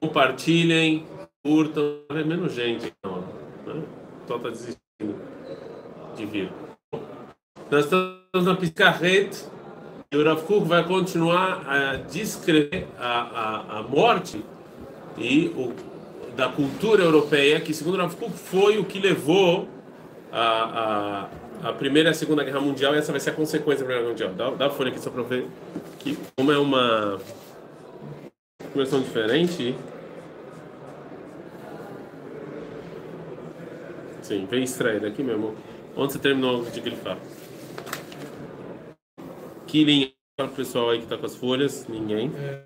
compartilhem, 0.00 1.04
curtam, 1.44 2.00
é 2.10 2.24
menos 2.24 2.52
gente, 2.52 2.92
então, 2.98 3.24
né? 3.66 3.82
Só 4.26 4.36
está 4.36 4.48
desistindo 4.48 5.14
de 6.16 6.26
vir. 6.26 6.50
Nós 7.70 7.84
estamos 7.84 8.44
na 8.44 8.54
Piscarrete 8.54 9.44
e 10.10 10.16
o 10.16 10.24
Rav 10.24 10.42
vai 10.64 10.84
continuar 10.84 11.62
a 11.68 11.96
descrever 11.96 12.86
a, 12.98 13.20
a, 13.20 13.78
a 13.78 13.82
morte 13.82 14.44
e 15.18 15.48
o, 15.56 15.72
da 16.36 16.48
cultura 16.48 17.02
europeia, 17.02 17.60
que 17.60 17.72
segundo 17.74 18.04
o 18.04 18.10
Kuk 18.10 18.32
foi 18.32 18.78
o 18.78 18.84
que 18.84 18.98
levou 18.98 19.68
a, 20.30 21.28
a, 21.62 21.68
a 21.68 21.72
Primeira 21.72 22.10
e 22.10 22.12
a 22.12 22.14
Segunda 22.14 22.44
Guerra 22.44 22.60
Mundial, 22.60 22.94
e 22.94 22.98
essa 22.98 23.10
vai 23.10 23.20
ser 23.20 23.30
a 23.30 23.34
consequência 23.34 23.84
da 23.84 23.86
Primeira 23.86 24.02
Guerra 24.02 24.30
Mundial. 24.30 24.50
Dá, 24.52 24.56
dá 24.56 24.66
a 24.66 24.70
folha 24.70 24.90
aqui 24.90 25.00
só 25.00 25.10
para 25.10 25.22
ver 25.22 25.46
que, 25.98 26.16
como 26.36 26.52
é 26.52 26.58
uma 26.58 27.18
versão 28.76 29.00
diferente. 29.00 29.74
Sim, 34.22 34.46
vem 34.50 34.64
extrair 34.64 35.00
daqui 35.00 35.22
mesmo. 35.22 35.54
Onde 35.96 36.12
você 36.12 36.18
terminou 36.18 36.64
de 36.64 36.80
grifar? 36.80 37.16
Que 39.66 39.84
linha 39.84 40.12
para 40.36 40.46
o 40.46 40.50
pessoal 40.50 40.90
aí 40.90 40.98
que 40.98 41.04
está 41.04 41.16
com 41.16 41.26
as 41.26 41.36
folhas? 41.36 41.86
Ninguém. 41.88 42.32
É, 42.36 42.64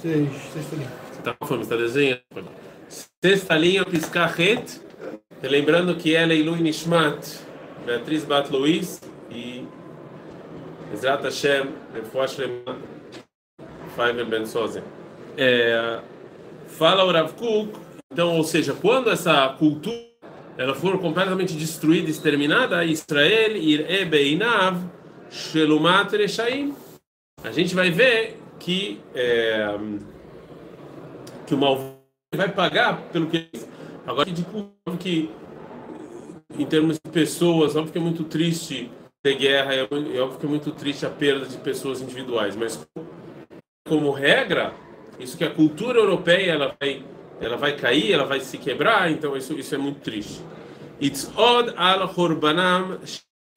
seis, 0.00 0.28
sexta 0.52 0.76
linha. 0.76 0.88
Você 1.10 1.18
está 1.18 1.34
com 1.34 1.46
fome, 1.46 1.62
está 1.62 1.76
desenhando? 1.76 2.22
Sexta 3.22 3.56
linha, 3.56 3.84
piscar 3.84 4.26
ret. 4.26 4.80
Lembrando 5.42 5.96
que 5.96 6.14
ela 6.14 6.32
é 6.32 6.36
Ilui 6.36 6.60
Nishmat, 6.60 7.40
Beatriz 7.84 8.24
Bat 8.24 8.52
Luiz 8.52 9.00
e 9.30 9.66
Ezrat 10.92 11.24
Hashem, 11.24 11.70
Refuash 11.94 12.38
Lema, 12.38 12.78
Faiver 13.96 14.24
Ben 14.26 14.46
Sozen. 14.46 14.82
É, 15.36 16.00
fala 16.66 17.04
o 17.04 17.12
Rav 17.12 17.32
Kuk, 17.34 17.72
então, 18.12 18.36
ou 18.36 18.44
seja, 18.44 18.74
quando 18.74 19.10
essa 19.10 19.48
cultura 19.58 20.12
ela 20.58 20.74
for 20.74 20.98
completamente 20.98 21.54
destruída, 21.54 22.10
exterminada, 22.10 22.84
Israel, 22.84 23.56
Ir 23.56 24.04
Beinav, 24.06 24.78
Shelumat 25.30 26.12
Reshaim, 26.12 26.74
a 27.42 27.50
gente 27.50 27.74
vai 27.74 27.90
ver 27.90 28.38
que, 28.58 29.00
é, 29.14 29.74
que 31.46 31.54
o 31.54 31.58
mal 31.58 31.98
vai 32.34 32.48
pagar 32.50 33.00
pelo 33.12 33.26
que 33.26 33.48
Agora, 34.06 34.30
de 34.30 34.44
que, 34.98 35.30
em 36.58 36.66
termos 36.66 36.96
de 36.96 37.10
pessoas, 37.10 37.76
óbvio 37.76 37.92
que 37.92 37.98
é 37.98 38.00
muito 38.00 38.24
triste 38.24 38.90
ter 39.22 39.36
guerra, 39.36 39.74
é, 39.74 39.82
óbvio 39.84 40.38
que 40.40 40.46
é 40.46 40.48
muito 40.48 40.72
triste 40.72 41.06
a 41.06 41.10
perda 41.10 41.46
de 41.46 41.56
pessoas 41.58 42.00
individuais, 42.00 42.56
mas 42.56 42.84
como 43.92 44.10
regra, 44.10 44.72
isso 45.20 45.36
que 45.36 45.44
a 45.44 45.50
cultura 45.50 45.98
europeia 45.98 46.52
ela 46.52 46.74
vai, 46.80 47.04
ela 47.38 47.58
vai 47.58 47.76
cair, 47.76 48.12
ela 48.12 48.24
vai 48.24 48.40
se 48.40 48.56
quebrar, 48.56 49.10
então 49.10 49.36
isso, 49.36 49.52
isso 49.52 49.74
é 49.74 49.78
muito 49.78 50.00
triste. 50.00 50.40
It's 50.98 51.30
od 51.36 51.74
al 51.76 52.10
churbanam 52.14 53.00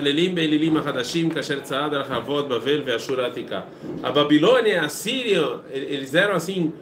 Lelim 0.01 0.33
Belilim 0.33 0.75
Hadashim 0.75 1.29
Kasher 1.29 1.61
Tzad 1.61 1.93
Al-Havod 1.95 2.49
Bavel 2.49 3.25
Atika. 3.25 3.65
A 4.03 4.11
Babilônia 4.11 4.81
a 4.81 4.89
Síria, 4.89 5.61
eles 5.71 6.13
eram 6.13 6.35
assim 6.35 6.73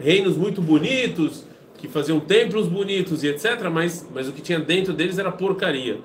reinos 0.00 0.36
muito 0.36 0.60
bonitos, 0.60 1.44
que 1.78 1.86
faziam 1.86 2.18
templos 2.18 2.66
bonitos 2.66 3.22
e 3.22 3.28
etc, 3.28 3.70
mas, 3.72 4.04
mas 4.12 4.28
o 4.28 4.32
que 4.32 4.42
tinha 4.42 4.58
dentro 4.58 4.92
deles 4.92 5.16
era 5.16 5.30
porcaria. 5.30 6.00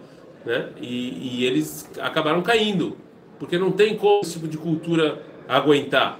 Né? 0.45 0.69
E, 0.79 1.39
e 1.39 1.45
eles 1.47 1.89
acabaram 1.99 2.43
caindo, 2.43 2.95
porque 3.39 3.57
não 3.57 3.71
tem 3.71 3.97
como 3.97 4.21
esse 4.21 4.33
tipo 4.33 4.47
de 4.47 4.59
cultura 4.59 5.19
aguentar. 5.47 6.19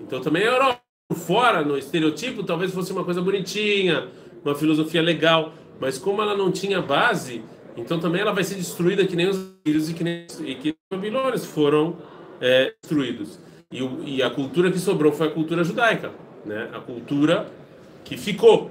Então 0.00 0.20
também 0.20 0.42
a 0.42 0.52
Europa, 0.52 0.80
fora, 1.14 1.62
no 1.62 1.76
estereotipo, 1.76 2.42
talvez 2.42 2.72
fosse 2.72 2.92
uma 2.92 3.04
coisa 3.04 3.20
bonitinha, 3.20 4.08
uma 4.44 4.54
filosofia 4.54 5.02
legal, 5.02 5.52
mas 5.80 5.98
como 5.98 6.22
ela 6.22 6.36
não 6.36 6.50
tinha 6.50 6.80
base, 6.80 7.42
então 7.76 7.98
também 7.98 8.20
ela 8.20 8.32
vai 8.32 8.44
ser 8.44 8.54
destruída 8.56 9.06
que 9.06 9.16
nem 9.16 9.28
os 9.28 9.54
filhos 9.66 9.88
e 9.88 9.94
que 9.94 10.04
nem 10.04 10.26
e 10.44 10.54
que 10.54 10.70
os 10.70 10.76
babilônios 10.90 11.44
foram 11.44 11.96
é, 12.40 12.74
destruídos. 12.82 13.38
E, 13.70 13.82
e 14.16 14.22
a 14.22 14.30
cultura 14.30 14.70
que 14.70 14.78
sobrou 14.78 15.12
foi 15.12 15.28
a 15.28 15.30
cultura 15.30 15.64
judaica, 15.64 16.12
né? 16.44 16.70
a 16.72 16.80
cultura 16.80 17.50
que 18.04 18.16
ficou. 18.16 18.70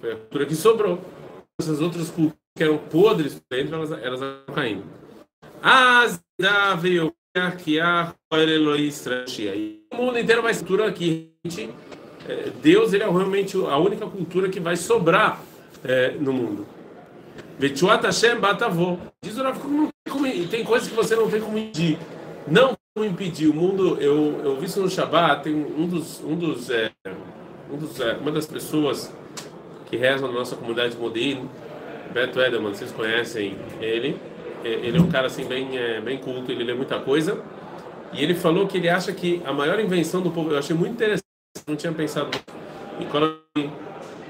Foi 0.00 0.12
a 0.12 0.16
cultura 0.16 0.46
que 0.46 0.54
sobrou. 0.54 1.00
Essas 1.60 1.80
outras 1.80 2.10
culturas 2.10 2.38
que 2.56 2.64
eram 2.64 2.78
podres 2.78 3.40
dentro, 3.50 3.76
elas, 3.76 3.92
elas 3.92 4.20
estão 4.20 4.54
caindo. 4.54 4.84
As 5.62 6.20
da 6.40 6.74
veio 6.74 7.12
que 7.52 7.80
a 7.80 8.12
o 9.90 9.96
mundo 9.96 10.18
inteiro 10.18 10.42
vai 10.42 10.54
cultura 10.54 10.92
que 10.92 11.30
é, 12.28 12.50
Deus 12.62 12.92
ele 12.92 13.04
é 13.04 13.10
realmente 13.10 13.56
a 13.56 13.78
única 13.78 14.06
cultura 14.06 14.48
que 14.48 14.60
vai 14.60 14.76
sobrar 14.76 15.40
é, 15.84 16.10
no 16.20 16.32
mundo. 16.32 16.66
Vetuat 17.58 18.04
Hashem 18.04 18.38
batavô. 18.38 18.98
Diz 19.22 19.36
o 19.36 20.48
tem 20.50 20.64
coisas 20.64 20.88
que 20.88 20.94
você 20.94 21.16
não 21.16 21.30
tem 21.30 21.40
como 21.40 21.58
impedir. 21.58 21.98
Não 22.46 22.76
como 22.94 23.06
impedir. 23.06 23.48
O 23.48 23.54
mundo, 23.54 23.96
eu, 24.00 24.40
eu 24.44 24.56
vi 24.56 24.66
isso 24.66 24.80
no 24.80 24.90
Shabbat, 24.90 25.44
tem 25.44 25.54
um 25.54 25.86
dos, 25.86 26.22
um 26.22 26.36
dos, 26.36 26.70
é, 26.70 26.90
um 27.70 27.76
dos 27.76 27.98
é, 28.00 28.12
uma 28.14 28.30
das 28.30 28.46
pessoas 28.46 29.12
que 29.86 29.96
rezam 29.96 30.28
na 30.28 30.34
nossa 30.38 30.54
comunidade 30.54 30.94
de 30.94 31.00
Modin, 31.00 31.48
Beto 32.12 32.40
Edelman, 32.40 32.74
vocês 32.74 32.92
conhecem 32.92 33.56
ele. 33.80 34.16
É, 34.68 34.86
ele 34.86 34.98
é 34.98 35.00
um 35.00 35.08
cara 35.08 35.26
assim 35.26 35.44
bem, 35.44 35.76
é, 35.78 36.00
bem 36.00 36.18
culto, 36.18 36.50
ele 36.52 36.64
lê 36.64 36.74
muita 36.74 36.98
coisa. 36.98 37.42
E 38.12 38.22
ele 38.22 38.34
falou 38.34 38.66
que 38.66 38.76
ele 38.76 38.88
acha 38.88 39.12
que 39.12 39.42
a 39.44 39.52
maior 39.52 39.78
invenção 39.80 40.20
do 40.20 40.30
povo, 40.30 40.52
eu 40.52 40.58
achei 40.58 40.74
muito 40.74 40.92
interessante, 40.92 41.24
não 41.66 41.76
tinha 41.76 41.92
pensado 41.92 42.30
e 43.00 43.04
quando 43.06 43.38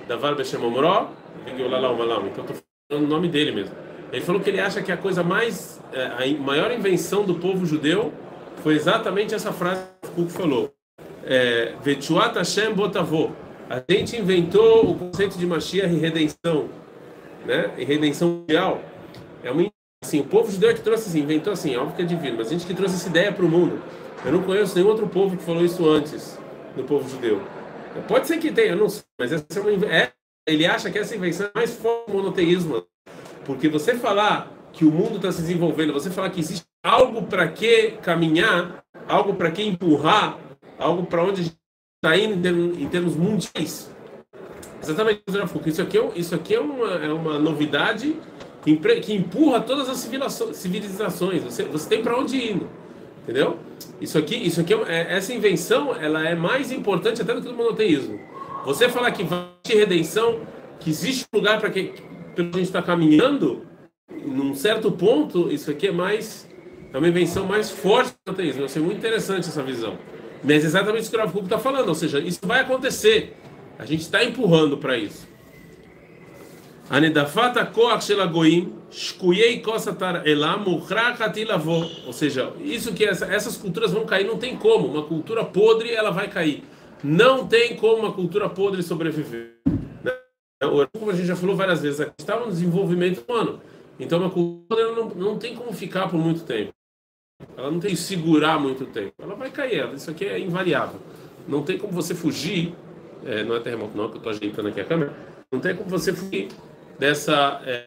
da 0.06 0.16
Varbe 0.16 0.44
Shemomró, 0.44 1.10
então 1.46 2.44
estou 2.44 2.56
falando 2.90 3.04
o 3.04 3.08
nome 3.08 3.28
dele 3.28 3.52
mesmo. 3.52 3.74
Ele 4.12 4.22
falou 4.22 4.40
que 4.40 4.50
ele 4.50 4.60
acha 4.60 4.82
que 4.82 4.90
a 4.90 4.96
coisa 4.96 5.22
mais, 5.22 5.80
é, 5.92 6.04
a 6.04 6.40
maior 6.40 6.70
invenção 6.72 7.24
do 7.24 7.34
povo 7.34 7.64
judeu 7.64 8.12
foi 8.62 8.74
exatamente 8.74 9.34
essa 9.34 9.52
frase 9.52 9.82
que 10.02 10.08
o 10.08 10.12
Kuk 10.12 10.32
falou. 10.32 10.72
Vetuat 11.82 12.36
Hashem 12.36 12.72
Botavô 12.72 13.30
a 13.68 13.82
gente 13.86 14.16
inventou 14.16 14.90
o 14.90 14.98
conceito 14.98 15.36
de 15.36 15.46
Mashiach 15.46 15.92
e 15.92 15.98
redenção, 15.98 16.70
né? 17.44 17.70
E 17.76 17.84
redenção 17.84 18.28
mundial. 18.28 18.80
É 19.44 19.50
uma 19.50 19.62
assim, 20.02 20.20
o 20.20 20.24
povo 20.24 20.50
judeu 20.50 20.70
é 20.70 20.74
que 20.74 20.80
trouxe 20.80 21.08
assim, 21.08 21.20
inventou 21.20 21.52
assim, 21.52 21.76
óbvio 21.76 21.96
que 21.96 22.02
é 22.02 22.04
divino, 22.04 22.36
mas 22.38 22.48
a 22.48 22.50
gente 22.50 22.66
que 22.66 22.74
trouxe 22.74 22.94
essa 22.96 23.08
ideia 23.08 23.32
para 23.32 23.44
o 23.44 23.48
mundo. 23.48 23.82
Eu 24.24 24.32
não 24.32 24.42
conheço 24.42 24.74
nenhum 24.74 24.88
outro 24.88 25.08
povo 25.08 25.36
que 25.36 25.42
falou 25.42 25.64
isso 25.64 25.88
antes 25.88 26.38
do 26.76 26.84
povo 26.84 27.08
judeu. 27.08 27.40
Pode 28.06 28.26
ser 28.26 28.38
que 28.38 28.52
tenha, 28.52 28.72
eu 28.72 28.76
não 28.76 28.88
sei, 28.88 29.02
mas 29.18 29.32
essa 29.32 29.46
é 29.58 29.60
uma 29.60 29.86
é, 29.86 30.12
ele 30.46 30.66
acha 30.66 30.90
que 30.90 30.98
essa 30.98 31.14
invenção 31.14 31.46
é 31.46 31.50
mais 31.54 31.74
forte 31.74 32.10
monoteísmo. 32.10 32.84
Porque 33.44 33.68
você 33.68 33.94
falar 33.94 34.52
que 34.72 34.84
o 34.84 34.90
mundo 34.90 35.16
está 35.16 35.32
se 35.32 35.40
desenvolvendo, 35.40 35.92
você 35.92 36.10
falar 36.10 36.30
que 36.30 36.40
existe 36.40 36.66
algo 36.84 37.22
para 37.22 37.48
que 37.48 37.92
caminhar, 38.02 38.84
algo 39.08 39.34
para 39.34 39.50
que 39.50 39.62
empurrar, 39.62 40.38
algo 40.78 41.06
para 41.06 41.24
onde 41.24 41.52
está 41.96 42.16
indo 42.16 42.48
em 42.78 42.88
termos 42.88 43.16
mundiais. 43.16 43.90
Exatamente, 44.82 45.22
isso 45.66 45.82
aqui 45.82 45.98
é, 45.98 46.10
isso 46.14 46.34
aqui 46.34 46.54
é, 46.54 46.60
uma, 46.60 46.94
é 46.94 47.12
uma 47.12 47.38
novidade 47.38 48.16
que, 48.76 49.00
que 49.00 49.14
empurra 49.14 49.60
todas 49.60 49.88
as 49.88 49.98
civilizações. 49.98 51.42
Você, 51.42 51.64
você 51.64 51.88
tem 51.88 52.02
para 52.02 52.18
onde 52.18 52.36
ir, 52.36 52.60
entendeu? 53.22 53.58
Isso 54.00 54.18
aqui, 54.18 54.36
isso 54.36 54.60
aqui 54.60 54.74
é, 54.74 54.78
é, 54.88 55.16
essa 55.16 55.32
invenção, 55.32 55.94
ela 55.94 56.26
é 56.26 56.34
mais 56.34 56.70
importante 56.72 57.22
até 57.22 57.34
do 57.34 57.42
que 57.42 57.48
o 57.48 57.54
monoteísmo. 57.54 58.18
Você 58.64 58.88
falar 58.88 59.10
que 59.12 59.22
vai 59.22 59.46
ter 59.62 59.76
redenção, 59.76 60.40
que 60.80 60.90
existe 60.90 61.26
lugar 61.32 61.60
para 61.60 61.70
que 61.70 61.92
pelo 62.34 62.50
a 62.50 62.52
gente 62.52 62.66
está 62.66 62.82
caminhando, 62.82 63.66
num 64.24 64.54
certo 64.54 64.92
ponto, 64.92 65.50
isso 65.50 65.70
aqui 65.70 65.88
é 65.88 65.92
mais 65.92 66.48
é 66.92 66.96
uma 66.96 67.08
invenção 67.08 67.44
mais 67.44 67.70
forte 67.70 68.10
do 68.10 68.16
monoteísmo. 68.28 68.60
Vai 68.60 68.68
ser 68.68 68.80
muito 68.80 68.96
interessante 68.96 69.48
essa 69.48 69.62
visão. 69.62 69.98
Mas 70.42 70.64
é 70.64 70.66
exatamente 70.66 71.02
isso 71.02 71.10
que 71.10 71.16
o 71.16 71.20
Rav 71.20 71.36
está 71.36 71.58
falando, 71.58 71.88
ou 71.88 71.94
seja, 71.94 72.18
isso 72.18 72.40
vai 72.44 72.60
acontecer. 72.60 73.36
A 73.78 73.84
gente 73.84 74.00
está 74.00 74.24
empurrando 74.24 74.78
para 74.78 74.96
isso. 74.96 75.28
Anedafata 76.90 77.66
koach 77.66 78.02
shel 78.04 78.22
agoim, 78.22 78.72
shkuyei 78.90 79.60
kosatar 79.60 80.26
elam, 80.26 80.64
muhrachat 80.64 81.36
ilavó. 81.36 81.86
Ou 82.06 82.12
seja, 82.14 82.50
isso 82.60 82.94
que 82.94 83.04
essa, 83.04 83.26
essas 83.26 83.58
culturas 83.58 83.92
vão 83.92 84.06
cair, 84.06 84.26
não 84.26 84.38
tem 84.38 84.56
como. 84.56 84.88
Uma 84.88 85.02
cultura 85.02 85.44
podre, 85.44 85.90
ela 85.90 86.10
vai 86.10 86.28
cair. 86.28 86.64
Não 87.04 87.46
tem 87.46 87.76
como 87.76 87.98
uma 87.98 88.12
cultura 88.12 88.48
podre 88.48 88.82
sobreviver. 88.82 89.56
Como 90.98 91.10
a 91.10 91.14
gente 91.14 91.26
já 91.26 91.36
falou 91.36 91.54
várias 91.54 91.82
vezes, 91.82 92.00
a 92.00 92.04
gente 92.04 92.14
está 92.18 92.40
no 92.40 92.46
desenvolvimento 92.46 93.22
humano. 93.28 93.60
Então, 94.00 94.18
uma 94.18 94.30
cultura 94.30 94.90
não, 94.92 95.08
não 95.10 95.38
tem 95.38 95.54
como 95.54 95.72
ficar 95.74 96.08
por 96.08 96.18
muito 96.18 96.42
tempo. 96.44 96.72
Ela 97.56 97.70
não 97.70 97.80
tem 97.80 97.90
que 97.90 97.96
segurar 97.96 98.58
muito 98.58 98.86
tempo. 98.86 99.12
Ela 99.18 99.34
vai 99.34 99.50
cair. 99.50 99.92
Isso 99.94 100.10
aqui 100.10 100.24
é 100.24 100.38
invariável. 100.38 100.98
Não 101.46 101.62
tem 101.62 101.76
como 101.76 101.92
você 101.92 102.14
fugir. 102.14 102.74
É, 103.26 103.44
não 103.44 103.54
é 103.56 103.60
terremoto, 103.60 103.96
não, 103.96 104.08
que 104.08 104.14
eu 104.14 104.18
estou 104.18 104.32
ajeitando 104.32 104.68
aqui 104.68 104.80
a 104.80 104.84
câmera. 104.84 105.12
Não 105.52 105.60
tem 105.60 105.76
como 105.76 105.90
você 105.90 106.12
fugir 106.12 106.48
dessa, 106.98 107.62
é, 107.64 107.86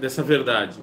dessa 0.00 0.22
verdade. 0.22 0.78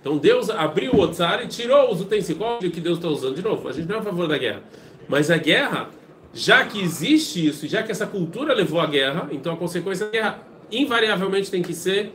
Então 0.00 0.18
Deus 0.18 0.50
abriu 0.50 0.92
o 0.92 1.00
Otsar 1.00 1.42
e 1.42 1.48
tirou 1.48 1.90
os 1.90 2.00
utensílios. 2.00 2.62
É 2.62 2.68
que 2.68 2.80
Deus 2.80 2.98
está 2.98 3.08
usando? 3.08 3.34
De 3.34 3.42
novo, 3.42 3.68
a 3.68 3.72
gente 3.72 3.88
não 3.88 3.96
é 3.96 3.98
a 3.98 4.02
favor 4.02 4.28
da 4.28 4.36
guerra. 4.36 4.62
Mas 5.08 5.30
a 5.30 5.36
guerra, 5.36 5.88
já 6.34 6.64
que 6.64 6.80
existe 6.80 7.46
isso, 7.46 7.66
já 7.66 7.82
que 7.82 7.90
essa 7.90 8.06
cultura 8.06 8.52
levou 8.52 8.80
à 8.80 8.86
guerra, 8.86 9.28
então 9.32 9.54
a 9.54 9.56
consequência 9.56 10.06
da 10.06 10.12
guerra 10.12 10.42
invariavelmente 10.70 11.50
tem 11.50 11.62
que 11.62 11.72
ser 11.72 12.12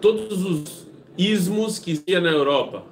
todos 0.00 0.44
os 0.44 0.86
ismos 1.16 1.78
que 1.78 1.90
existiam 1.90 2.22
na 2.22 2.30
Europa. 2.30 2.84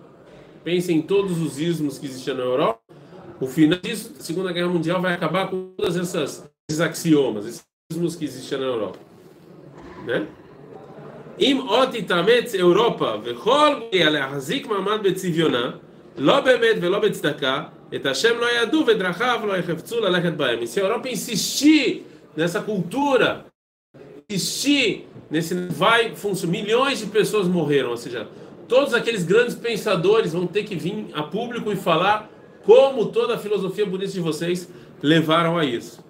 Pensem 0.63 0.99
em 0.99 1.03
todos 1.03 1.41
os 1.41 1.59
ismos 1.59 1.99
que 1.99 2.07
existiam 2.07 2.37
na 2.37 2.43
Europa 2.43 2.86
O 3.40 3.48
final 3.48 3.80
disso, 3.80 4.14
a 4.20 4.24
Segunda 4.24 4.52
Guerra 4.52 4.70
Mundial 4.70 5.02
vai 5.02 5.14
acabar 5.14 5.50
com 5.50 5.72
todas 5.78 5.98
essas 5.98 6.50
esses 6.70 6.80
axiomas, 6.80 7.46
esses 7.46 7.64
ismos 7.92 8.16
que 8.16 8.24
existiam 8.24 8.62
na 8.62 8.68
Europa, 8.68 9.00
né? 10.06 10.26
אם 11.40 11.62
עוד 11.68 11.90
תתאמץ 11.92 12.54
אירופה 12.54 13.14
וכל 13.24 13.76
גויה 13.92 14.10
להחזיק 14.10 14.68
מעמד 14.68 15.00
בצביונה, 15.04 15.72
לא 16.18 16.40
באמת 16.40 16.76
ולא 16.82 17.00
בצדקה, 17.00 17.64
את 17.96 18.06
השם 18.06 18.40
לא 18.40 18.48
ידעו 18.62 18.88
ודרכיו 18.88 19.40
לא 19.48 19.54
יחפצו 19.58 20.00
ללכת 20.00 20.34
בהם. 20.34 20.60
E 20.62 20.68
se 20.68 20.80
a 20.80 20.84
Europa 20.84 21.10
insistir 21.10 22.06
nessa 22.38 22.62
cultura, 22.62 23.46
insistir 24.30 25.08
nesse 25.30 25.56
vai 25.70 26.16
funcionar, 26.16 26.52
milhões 26.52 27.00
de 27.00 27.08
pessoas 27.08 27.48
morreram, 27.48 27.90
ou 27.90 27.98
seja, 27.98 28.28
todos 28.68 28.94
aqueles 28.94 29.24
grandes 29.24 29.56
pensadores 29.56 30.34
vão 30.34 30.46
ter 30.46 30.64
que 30.64 30.76
vir 30.76 31.08
a 31.14 31.24
público 31.24 31.72
e 31.72 31.76
falar 31.76 32.30
como 32.67 33.07
toda 33.07 33.37
a 33.37 33.39
filosofia 33.39 33.87
bonita 33.87 34.13
de 34.13 34.21
vocês 34.21 34.69
levaram 35.03 35.57
a 35.57 35.65
isso. 35.65 36.05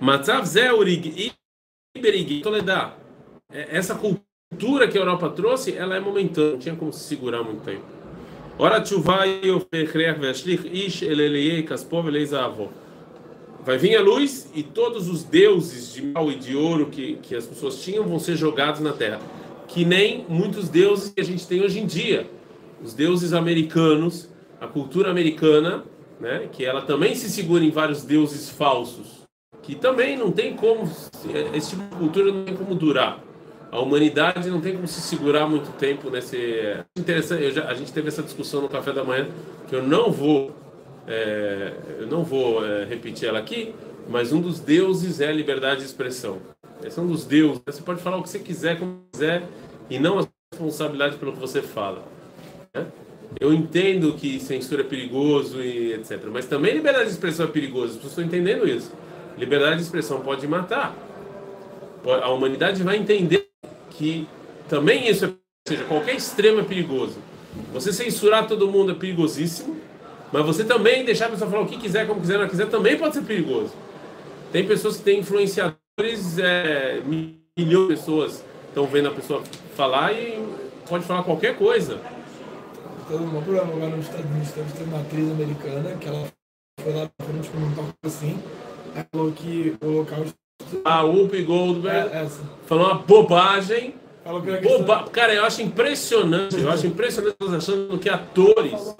Matzav 0.00 0.46
Zé 0.46 0.72
Urig 0.72 1.32
Toledá 2.42 2.96
é, 3.52 3.76
essa 3.76 3.94
cultura 3.94 4.88
que 4.88 4.98
a 4.98 5.00
Europa 5.00 5.30
trouxe, 5.30 5.76
ela 5.76 5.96
é 5.96 6.00
momentânea, 6.00 6.52
não 6.52 6.58
tinha 6.58 6.74
como 6.74 6.92
se 6.92 7.04
segurar 7.04 7.42
muito 7.42 7.62
tempo. 7.62 7.84
Ora, 8.58 8.82
Vai 13.64 13.78
vir 13.78 13.96
a 13.96 14.02
luz 14.02 14.50
e 14.54 14.62
todos 14.62 15.08
os 15.08 15.24
deuses 15.24 15.92
de 15.92 16.02
mal 16.02 16.30
e 16.30 16.36
de 16.36 16.54
ouro 16.54 16.86
que, 16.86 17.14
que 17.22 17.34
as 17.34 17.46
pessoas 17.46 17.82
tinham 17.82 18.04
vão 18.04 18.18
ser 18.18 18.36
jogados 18.36 18.80
na 18.80 18.92
terra. 18.92 19.20
Que 19.66 19.84
nem 19.84 20.26
muitos 20.28 20.68
deuses 20.68 21.10
que 21.10 21.20
a 21.20 21.24
gente 21.24 21.46
tem 21.46 21.62
hoje 21.62 21.80
em 21.80 21.86
dia. 21.86 22.28
Os 22.82 22.92
deuses 22.92 23.32
americanos, 23.32 24.28
a 24.60 24.66
cultura 24.66 25.10
americana, 25.10 25.84
né, 26.20 26.48
que 26.50 26.64
ela 26.64 26.82
também 26.82 27.14
se 27.14 27.28
segura 27.30 27.64
em 27.64 27.70
vários 27.70 28.02
deuses 28.04 28.48
falsos. 28.48 29.24
Que 29.62 29.74
também 29.74 30.16
não 30.16 30.30
tem 30.30 30.54
como, 30.54 30.84
esse 31.54 31.70
tipo 31.70 31.82
de 31.82 31.96
cultura 31.96 32.32
não 32.32 32.44
tem 32.44 32.54
como 32.54 32.74
durar 32.74 33.22
a 33.74 33.80
humanidade 33.80 34.48
não 34.48 34.60
tem 34.60 34.72
como 34.72 34.86
se 34.86 35.00
segurar 35.00 35.48
muito 35.48 35.76
tempo 35.76 36.08
nesse. 36.08 36.76
Interessante, 36.96 37.50
já, 37.50 37.66
a 37.66 37.74
gente 37.74 37.92
teve 37.92 38.06
essa 38.06 38.22
discussão 38.22 38.62
no 38.62 38.68
café 38.68 38.92
da 38.92 39.02
manhã 39.02 39.26
que 39.66 39.74
eu 39.74 39.82
não 39.82 40.12
vou, 40.12 40.52
é, 41.08 41.72
eu 41.98 42.06
não 42.06 42.22
vou 42.22 42.64
é, 42.64 42.84
repetir 42.84 43.28
ela 43.28 43.40
aqui, 43.40 43.74
mas 44.08 44.32
um 44.32 44.40
dos 44.40 44.60
deuses 44.60 45.20
é 45.20 45.26
a 45.26 45.32
liberdade 45.32 45.80
de 45.80 45.86
expressão. 45.86 46.38
Esse 46.84 47.00
é 47.00 47.02
um 47.02 47.06
dos 47.08 47.24
deuses. 47.24 47.60
Você 47.66 47.82
pode 47.82 48.00
falar 48.00 48.18
o 48.18 48.22
que 48.22 48.28
você 48.28 48.38
quiser, 48.38 48.78
como 48.78 49.00
quiser, 49.10 49.42
e 49.90 49.98
não 49.98 50.20
a 50.20 50.28
responsabilidade 50.52 51.16
pelo 51.16 51.32
que 51.32 51.40
você 51.40 51.60
fala. 51.60 52.04
Né? 52.72 52.86
Eu 53.40 53.52
entendo 53.52 54.14
que 54.14 54.38
censura 54.38 54.82
é 54.82 54.84
perigoso 54.84 55.60
e 55.60 55.92
etc. 55.92 56.20
Mas 56.32 56.46
também 56.46 56.72
liberdade 56.72 57.06
de 57.06 57.12
expressão 57.12 57.46
é 57.46 57.48
perigoso. 57.48 57.86
As 57.86 57.94
pessoas 57.96 58.12
estão 58.12 58.24
entendendo 58.24 58.68
isso. 58.68 58.92
Liberdade 59.36 59.76
de 59.76 59.82
expressão 59.82 60.20
pode 60.20 60.46
matar. 60.46 60.96
A 62.22 62.30
humanidade 62.30 62.82
vai 62.82 62.96
entender 62.96 63.48
que 63.90 64.28
também 64.68 65.08
isso 65.08 65.24
é, 65.24 65.28
ou 65.28 65.34
seja, 65.66 65.84
qualquer 65.84 66.14
extremo 66.14 66.60
é 66.60 66.64
perigoso. 66.64 67.16
Você 67.72 67.92
censurar 67.92 68.46
todo 68.46 68.68
mundo 68.68 68.92
é 68.92 68.94
perigosíssimo, 68.94 69.76
mas 70.32 70.44
você 70.44 70.64
também 70.64 71.04
deixar 71.04 71.26
a 71.26 71.30
pessoa 71.30 71.50
falar 71.50 71.62
o 71.62 71.66
que 71.66 71.78
quiser, 71.78 72.06
como 72.06 72.20
quiser, 72.20 72.38
não 72.38 72.48
quiser, 72.48 72.66
também 72.66 72.96
pode 72.96 73.14
ser 73.14 73.22
perigoso. 73.22 73.72
Tem 74.52 74.66
pessoas 74.66 74.96
que 74.96 75.02
têm 75.02 75.20
influenciadores, 75.20 76.38
é, 76.38 77.00
milhões 77.56 77.88
de 77.88 77.94
pessoas 77.94 78.44
estão 78.68 78.86
vendo 78.86 79.08
a 79.08 79.12
pessoa 79.12 79.42
falar 79.76 80.12
e 80.12 80.38
pode 80.88 81.04
falar 81.04 81.22
qualquer 81.22 81.56
coisa. 81.56 82.00
Teve 83.08 83.22
um 83.22 83.42
problema 83.42 83.72
agora 83.72 83.96
nos 83.96 84.06
Estados 84.06 84.30
Unidos, 84.30 84.52
teve 84.52 84.84
uma 84.84 85.00
atriz 85.00 85.30
americana 85.30 85.96
que 85.96 86.08
ela 86.08 86.28
foi 86.80 86.92
lá 86.92 87.10
para 87.16 87.26
frente 87.26 87.50
comentar 87.50 87.84
assim, 88.02 88.38
ela 88.94 89.06
falou 89.12 89.32
que 89.32 89.76
o 89.82 89.90
local 89.90 90.24
a 90.84 91.02
Whoopi 91.02 91.42
Goldberg 91.42 92.10
é, 92.12 92.26
falou 92.66 92.86
uma 92.86 92.94
bobagem. 92.94 93.94
Boba... 94.62 95.04
Cara, 95.10 95.34
eu 95.34 95.44
acho 95.44 95.60
impressionante. 95.62 96.58
Eu 96.58 96.70
acho 96.70 96.86
impressionante 96.86 97.36
achando 97.54 97.98
que 97.98 98.08
atores. 98.08 98.96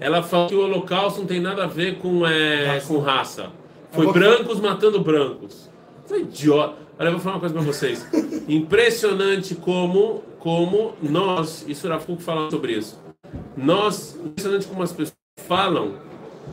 Ela 0.00 0.22
falou 0.22 0.48
que 0.48 0.54
o 0.54 0.60
Holocausto 0.60 1.20
não 1.20 1.26
tem 1.26 1.40
nada 1.40 1.64
a 1.64 1.66
ver 1.66 1.98
com, 1.98 2.26
é, 2.26 2.66
raça. 2.66 2.86
com 2.86 2.98
raça. 2.98 3.50
Foi 3.92 4.12
brancos 4.12 4.60
matando 4.60 5.00
brancos. 5.00 5.70
Foi 6.04 6.20
idiota. 6.20 6.76
Olha, 6.98 7.08
eu 7.08 7.12
vou 7.12 7.20
falar 7.20 7.36
uma 7.36 7.40
coisa 7.40 7.54
para 7.54 7.64
vocês. 7.64 8.06
Impressionante 8.48 9.54
como, 9.54 10.22
como 10.38 10.94
nós, 11.00 11.64
isso 11.68 11.86
era 11.86 11.98
Foucault 11.98 12.22
falando 12.22 12.50
sobre 12.50 12.72
isso. 12.72 13.05
Nós, 13.56 14.18
impressionante 14.22 14.66
como 14.66 14.82
as 14.82 14.92
pessoas 14.92 15.16
falam 15.46 15.94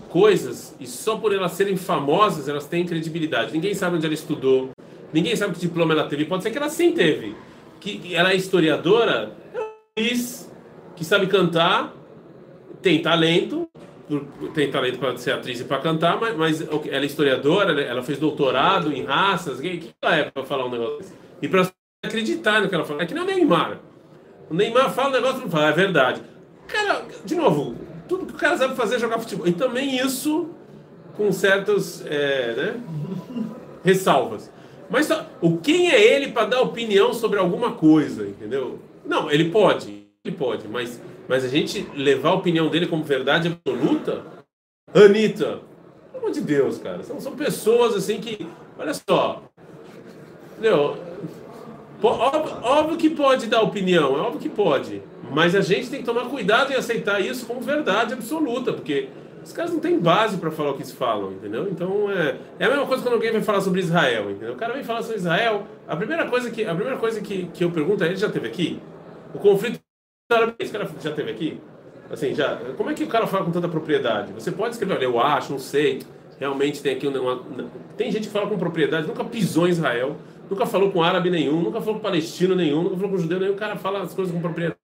coisas 0.10 0.76
e 0.80 0.88
só 0.88 1.18
por 1.18 1.34
elas 1.34 1.52
serem 1.54 1.76
famosas 1.76 2.48
elas 2.48 2.66
têm 2.66 2.86
credibilidade. 2.86 3.52
Ninguém 3.52 3.74
sabe 3.74 3.98
onde 3.98 4.06
ela 4.06 4.14
estudou, 4.14 4.70
ninguém 5.12 5.36
sabe 5.36 5.54
que 5.54 5.60
diploma 5.60 5.94
ela 5.94 6.06
teve. 6.06 6.26
Pode 6.26 6.44
ser 6.44 6.52
que 6.52 6.58
ela 6.58 6.70
sim 6.70 6.92
teve. 6.92 7.36
Que 7.80 8.16
ela 8.16 8.32
é 8.32 8.36
historiadora, 8.36 9.36
é 9.98 10.14
que 10.96 11.04
sabe 11.04 11.28
cantar, 11.28 11.94
tem 12.82 13.02
talento, 13.02 13.68
tem 14.54 14.70
talento 14.70 15.00
para 15.00 15.18
ser 15.18 15.32
atriz 15.32 15.60
e 15.60 15.64
para 15.64 15.80
cantar, 15.80 16.20
mas, 16.20 16.36
mas, 16.38 16.62
ela 16.62 17.04
é 17.04 17.06
historiadora, 17.06 17.82
ela 17.82 18.04
fez 18.04 18.20
doutorado 18.20 18.94
em 18.94 19.04
raças. 19.04 19.60
O 19.60 19.62
que 19.62 19.90
ela 20.02 20.16
é 20.16 20.24
para 20.24 20.44
falar 20.44 20.66
um 20.66 20.72
negócio? 20.72 21.14
E 21.42 21.48
para 21.48 21.70
acreditar 22.04 22.62
no 22.62 22.70
que 22.70 22.76
ela 22.76 22.86
fala. 22.86 23.04
É 23.04 23.06
que 23.06 23.14
nem 23.14 23.24
o 23.24 23.26
Neymar. 23.26 23.80
O 24.50 24.54
Neymar 24.54 24.94
fala 24.94 25.10
um 25.10 25.14
negócio 25.14 25.40
e 25.40 25.42
não 25.44 25.50
fala, 25.50 25.70
é 25.70 25.72
verdade. 25.72 26.22
Cara, 26.74 27.06
de 27.24 27.36
novo, 27.36 27.76
tudo 28.08 28.26
que 28.26 28.34
o 28.34 28.38
cara 28.38 28.58
sabe 28.58 28.76
fazer 28.76 28.96
é 28.96 29.00
jogar 29.00 29.20
futebol. 29.20 29.48
E 29.48 29.54
também 29.54 29.96
isso 29.96 30.50
com 31.16 31.32
certas 31.32 32.04
é, 32.08 32.56
né, 32.56 32.82
ressalvas. 33.84 34.52
Mas 34.90 35.08
o 35.40 35.58
quem 35.58 35.92
é 35.92 36.02
ele 36.02 36.32
para 36.32 36.48
dar 36.48 36.62
opinião 36.62 37.14
sobre 37.14 37.38
alguma 37.38 37.74
coisa, 37.74 38.28
entendeu? 38.28 38.80
Não, 39.06 39.30
ele 39.30 39.52
pode, 39.52 40.08
ele 40.26 40.36
pode, 40.36 40.68
mas, 40.68 41.00
mas 41.28 41.46
a 41.46 41.48
gente 41.48 41.88
levar 41.96 42.30
a 42.30 42.36
opinião 42.36 42.70
dele 42.70 42.88
como 42.88 43.04
verdade 43.04 43.48
absoluta, 43.50 44.24
Anitta, 44.94 45.62
pelo 46.12 46.24
amor 46.24 46.32
de 46.32 46.42
Deus, 46.42 46.80
cara, 46.80 47.04
são, 47.04 47.20
são 47.22 47.36
pessoas 47.36 47.96
assim 47.96 48.20
que, 48.20 48.48
olha 48.80 48.94
só, 48.94 49.44
entendeu? 50.54 50.98
Óbvio, 52.02 52.58
óbvio 52.64 52.98
que 52.98 53.10
pode 53.12 53.48
dar 53.48 53.62
opinião, 53.62 54.18
é 54.18 54.22
óbvio 54.22 54.42
que 54.42 54.50
pode. 54.50 55.02
Mas 55.34 55.56
a 55.56 55.62
gente 55.62 55.90
tem 55.90 56.00
que 56.00 56.06
tomar 56.06 56.26
cuidado 56.26 56.72
em 56.72 56.76
aceitar 56.76 57.20
isso 57.20 57.46
como 57.46 57.60
verdade 57.60 58.14
absoluta, 58.14 58.72
porque 58.72 59.10
os 59.44 59.52
caras 59.52 59.72
não 59.72 59.80
têm 59.80 60.00
base 60.00 60.38
para 60.38 60.52
falar 60.52 60.72
o 60.72 60.74
que 60.76 60.84
eles 60.84 60.92
falam, 60.92 61.34
entendeu? 61.34 61.68
Então 61.70 62.10
é, 62.12 62.38
é 62.60 62.66
a 62.66 62.70
mesma 62.70 62.86
coisa 62.86 63.04
quando 63.04 63.16
alguém 63.16 63.32
vem 63.32 63.42
falar 63.42 63.62
sobre 63.62 63.82
Israel, 63.82 64.32
entendeu? 64.32 64.54
O 64.54 64.58
cara 64.58 64.74
vem 64.74 64.84
falar 64.84 65.02
sobre 65.02 65.18
Israel, 65.18 65.68
a 65.88 65.96
primeira 65.96 66.28
coisa 66.28 66.50
que, 66.50 66.64
a 66.64 66.74
primeira 66.74 66.98
coisa 66.98 67.20
que, 67.20 67.48
que 67.48 67.64
eu 67.64 67.72
pergunto 67.72 68.04
é: 68.04 68.08
ele 68.08 68.16
já 68.16 68.30
teve 68.30 68.48
aqui? 68.48 68.80
O 69.34 69.40
conflito 69.40 69.80
esse 70.60 70.72
cara 70.72 70.90
já 71.02 71.12
teve 71.12 71.32
aqui? 71.32 71.60
Assim, 72.10 72.34
já, 72.34 72.56
como 72.78 72.90
é 72.90 72.94
que 72.94 73.04
o 73.04 73.08
cara 73.08 73.28
fala 73.28 73.46
com 73.46 73.52
tanta 73.52 73.68
propriedade? 73.68 74.32
Você 74.34 74.52
pode 74.52 74.74
escrever, 74.76 74.96
olha, 74.96 75.06
eu 75.06 75.20
acho, 75.20 75.52
não 75.52 75.60
sei, 75.60 76.02
realmente 76.40 76.82
tem 76.82 76.96
aqui 76.96 77.08
uma, 77.08 77.42
tem 77.98 78.12
gente 78.12 78.28
que 78.28 78.34
fala 78.34 78.48
com 78.48 78.58
propriedade, 78.58 79.08
nunca 79.08 79.24
pisou 79.24 79.68
em 79.68 79.72
Israel, 79.72 80.16
nunca 80.50 80.66
falou 80.66 80.92
com 80.92 81.02
árabe 81.02 81.30
nenhum, 81.30 81.62
nunca 81.62 81.80
falou 81.80 81.96
com 81.96 82.02
palestino 82.02 82.56
nenhum, 82.56 82.84
nunca 82.84 82.96
falou 82.96 83.12
com 83.12 83.18
judeu 83.18 83.40
nenhum, 83.40 83.54
o 83.54 83.58
cara 83.58 83.76
fala 83.76 84.02
as 84.02 84.14
coisas 84.14 84.34
com 84.34 84.42
propriedade 84.42 84.78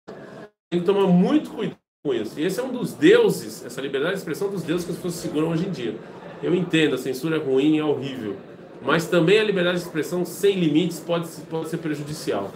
tem 0.70 0.80
que 0.80 0.86
tomar 0.86 1.08
muito 1.08 1.50
cuidado 1.50 1.80
com 2.04 2.14
isso. 2.14 2.40
E 2.40 2.46
esse 2.46 2.60
é 2.60 2.64
um 2.64 2.72
dos 2.72 2.94
deuses, 2.94 3.66
essa 3.66 3.82
liberdade 3.82 4.14
de 4.14 4.20
expressão 4.20 4.50
dos 4.50 4.64
deuses 4.64 4.86
que 4.86 4.92
as 4.92 4.98
pessoas 4.98 5.16
seguram 5.16 5.50
hoje 5.50 5.68
em 5.68 5.72
dia. 5.72 5.96
Eu 6.44 6.54
entendo, 6.56 6.96
a 6.96 6.98
censura 6.98 7.38
é 7.38 7.40
ruim, 7.40 7.80
é 7.80 7.84
horrível. 7.84 8.38
Mas 8.82 9.08
também 9.08 9.40
a 9.40 9.44
liberdade 9.44 9.80
de 9.80 9.84
expressão 9.84 10.24
sem 10.24 10.56
limites 10.56 11.00
pode, 11.00 11.28
pode 11.50 11.70
ser 11.70 11.78
prejudicial. 11.78 12.52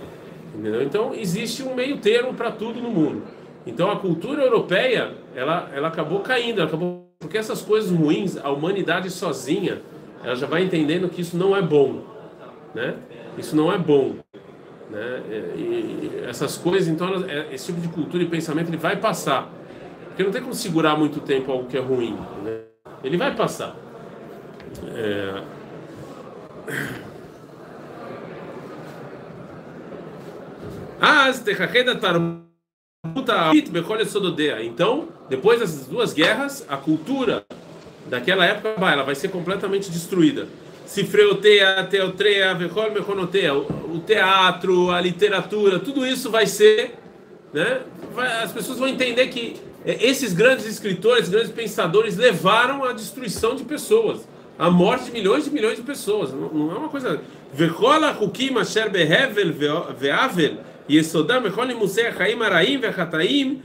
Entendeu? 0.53 0.84
Então, 0.84 1.13
existe 1.13 1.63
um 1.63 1.74
meio 1.74 1.98
termo 1.98 2.34
para 2.34 2.51
tudo 2.51 2.79
no 2.79 2.89
mundo. 2.89 3.24
Então, 3.65 3.89
a 3.89 3.98
cultura 3.98 4.43
europeia, 4.43 5.15
ela, 5.36 5.70
ela 5.74 5.88
acabou 5.88 6.20
caindo, 6.20 6.60
ela 6.60 6.67
acabou, 6.67 7.10
porque 7.20 7.38
essas 7.38 7.62
coisas 7.62 7.91
ruins, 7.91 8.38
a 8.38 8.51
humanidade 8.51 9.10
sozinha, 9.10 9.82
ela 10.24 10.36
já 10.36 10.46
vai 10.46 10.63
entendendo 10.63 11.10
que 11.10 11.22
isso 11.22 11.36
não 11.36 11.55
é 11.55 11.62
bom. 11.62 12.03
Né? 12.74 12.96
Isso 13.38 13.55
não 13.55 13.72
é 13.72 13.77
bom. 13.77 14.23
Né? 14.94 15.24
É, 15.30 15.54
e, 15.58 16.24
essas 16.28 16.56
coisas, 16.56 16.88
então, 16.88 17.26
é, 17.28 17.54
esse 17.54 17.66
tipo 17.66 17.82
de 17.82 17.88
cultura 17.88 18.24
e 18.24 18.28
pensamento 18.28 18.70
ele 18.70 18.78
vai 18.78 18.96
passar. 18.96 19.52
Porque 20.08 20.24
não 20.24 20.32
tem 20.32 20.42
como 20.42 20.54
segurar 20.54 20.96
muito 20.96 21.20
tempo 21.20 21.52
algo 21.52 21.68
que 21.68 21.76
é 21.76 21.80
ruim. 21.80 22.16
Né? 22.44 22.60
Ele 23.04 23.18
vai 23.18 23.36
passar. 23.36 23.76
É... 24.96 25.42
Então, 34.64 35.10
depois 35.28 35.60
dessas 35.60 35.88
duas 35.88 36.14
guerras, 36.14 36.66
a 36.70 36.78
cultura 36.78 37.46
daquela 38.08 38.46
época 38.46 38.70
ela 38.70 39.04
vai 39.04 39.16
ser 39.16 39.30
completamente 39.30 39.90
destruída. 39.92 40.48
Se 40.86 41.04
freoteia, 41.04 41.84
teotreia, 41.86 42.54
meconoteia, 42.56 43.54
o 43.54 44.02
teatro, 44.06 44.92
a 44.92 45.02
literatura, 45.02 45.80
tudo 45.80 46.06
isso 46.06 46.30
vai 46.30 46.46
ser, 46.46 46.96
né? 47.54 47.82
As 48.44 48.52
pessoas 48.52 48.78
vão 48.78 48.88
entender 48.88 49.28
que 49.28 49.56
é, 49.86 50.06
esses 50.06 50.34
grandes 50.34 50.66
escritores, 50.66 51.30
grandes 51.30 51.52
pensadores 51.52 52.16
levaram 52.16 52.84
à 52.84 52.94
destruição 52.94 53.56
de 53.56 53.63
pessoas, 53.63 54.28
à 54.58 54.70
morte 54.70 55.06
de 55.06 55.12
milhões 55.12 55.48
e 55.48 55.50
milhões 55.52 55.78
de 55.78 55.84
pessoas. 55.84 56.32
Não, 56.32 56.50
não 56.50 56.72
é 56.72 56.78
uma 56.78 56.90
coisa. 56.90 57.20
Vechola 57.54 58.18
hukim 58.20 58.58
asher 58.58 58.90
ve'avel 58.90 60.58
yesodam 60.90 61.42
vechol 61.42 61.70
imusei 61.70 62.12
chaim 62.12 62.42
araim 62.42 62.78
vechataim 62.78 63.62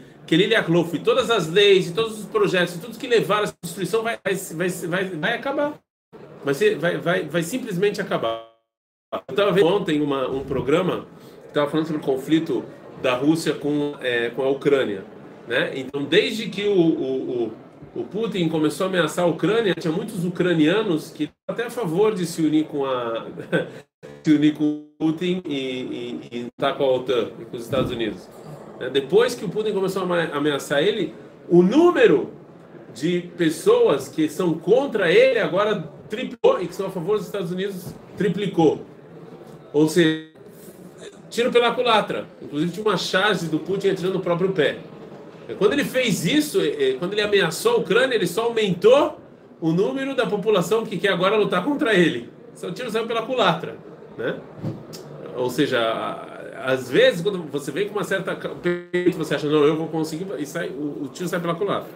todas 1.05 1.31
as 1.31 1.49
leis, 1.49 1.89
e 1.89 1.93
todos 1.95 2.19
os 2.19 2.27
projetos, 2.27 2.75
tudo 2.75 2.99
que 2.99 3.07
levaram 3.07 3.49
à 3.49 3.53
destruição 3.63 4.03
vai, 4.03 4.19
vai, 4.23 4.69
vai, 4.69 5.05
vai, 5.05 5.35
acabar. 5.35 5.79
Vai, 6.45 6.55
ser, 6.55 6.79
vai, 6.79 6.97
vai, 6.97 7.25
vai 7.25 7.43
simplesmente 7.43 8.01
acabar. 8.01 8.49
Eu 9.13 9.21
estava 9.31 9.53
vendo 9.53 9.67
ontem 9.67 10.01
uma, 10.01 10.29
um 10.29 10.45
programa 10.45 11.07
que 11.43 11.49
estava 11.49 11.71
falando 11.71 11.87
sobre 11.87 12.03
o 12.03 12.05
conflito 12.05 12.65
da 13.03 13.15
Rússia 13.15 13.55
com, 13.55 13.95
é, 14.01 14.31
com 14.31 14.43
a 14.43 14.49
Ucrânia. 14.49 15.05
Né? 15.47 15.73
Então, 15.77 16.05
desde 16.05 16.49
que 16.49 16.67
o, 16.67 16.79
o, 16.79 17.53
o, 17.97 18.05
Putin 18.05 18.49
começou 18.49 18.87
a 18.87 18.89
ameaçar 18.89 19.25
a 19.25 19.29
Ucrânia, 19.29 19.75
tinha 19.75 19.93
muitos 19.93 20.25
ucranianos 20.25 21.11
que 21.11 21.31
até 21.49 21.65
a 21.65 21.71
favor 21.71 22.15
de 22.15 22.27
se 22.27 22.43
unir 22.43 22.67
com 22.67 22.85
a 22.85 23.27
se 24.23 24.33
unir 24.33 24.55
com 24.55 24.65
o 24.65 24.85
Putin 24.99 25.43
e, 25.47 26.49
estar 26.49 26.75
com 26.75 26.85
a 26.85 26.93
OTAN 26.93 27.31
e 27.41 27.45
com 27.47 27.57
os 27.57 27.63
Estados 27.63 27.91
Unidos. 27.91 28.29
Né? 28.79 28.91
Depois 28.91 29.35
que 29.35 29.45
o 29.45 29.49
Putin 29.49 29.73
começou 29.73 30.03
a 30.03 30.37
ameaçar 30.37 30.83
ele, 30.83 31.15
o 31.49 31.63
número 31.63 32.31
de 32.93 33.23
pessoas 33.37 34.09
que 34.09 34.29
são 34.29 34.59
contra 34.59 35.11
ele 35.11 35.39
agora 35.39 35.98
triplicou 36.09 36.61
e 36.61 36.67
que 36.67 36.75
são 36.75 36.87
a 36.87 36.91
favor 36.91 37.19
dos 37.19 37.27
Estados 37.27 37.51
Unidos 37.51 37.95
triplicou. 38.17 38.85
Ou 39.73 39.89
seja, 39.89 40.29
tiro 41.31 41.53
pela 41.53 41.73
culatra. 41.73 42.27
Inclusive 42.43 42.73
tinha 42.73 42.87
uma 42.87 42.97
charge 42.97 43.47
do 43.47 43.59
Putin 43.59 43.91
atirando 43.91 44.15
no 44.15 44.21
próprio 44.21 44.51
pé. 44.53 44.79
Quando 45.59 45.73
ele 45.73 45.85
fez 45.85 46.27
isso, 46.27 46.59
quando 46.99 47.13
ele 47.13 47.23
ameaçou 47.23 47.73
a 47.73 47.77
Ucrânia, 47.77 48.15
ele 48.15 48.27
só 48.27 48.45
aumentou 48.45 49.19
o 49.61 49.73
número 49.73 50.15
da 50.15 50.27
população 50.27 50.85
que 50.85 50.99
quer 50.99 51.13
agora 51.13 51.37
lutar 51.37 51.65
contra 51.65 51.95
ele. 51.95 52.31
Seu 52.55 52.73
tiro 52.73 52.91
saiu 52.91 53.07
pela 53.07 53.23
culatra, 53.23 53.77
né? 54.17 54.37
Ou 55.37 55.49
seja, 55.49 55.81
às 56.65 56.91
vezes 56.91 57.23
quando 57.23 57.43
você 57.51 57.71
vem 57.71 57.89
com 57.89 57.95
uma 57.95 58.05
certa 58.05 58.37
você 59.17 59.37
acha 59.37 59.49
não, 59.49 59.65
eu 59.65 59.77
vou 59.77 59.89
conseguir 59.89 60.27
e 60.39 60.45
sai 60.45 60.69
o, 60.69 61.09
tiro 61.13 61.29
sai 61.29 61.41
pela 61.41 61.55
culatra. 61.55 61.89